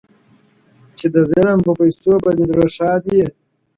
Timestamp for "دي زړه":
2.37-2.67